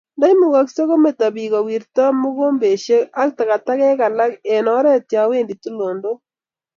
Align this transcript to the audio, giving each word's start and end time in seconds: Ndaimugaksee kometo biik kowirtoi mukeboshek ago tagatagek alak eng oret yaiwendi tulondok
Ndaimugaksee 0.17 0.85
kometo 0.89 1.25
biik 1.35 1.51
kowirtoi 1.53 2.17
mukeboshek 2.21 3.03
ago 3.19 3.31
tagatagek 3.37 3.99
alak 4.07 4.33
eng 4.53 4.69
oret 4.77 5.05
yaiwendi 5.15 5.53
tulondok 5.63 6.17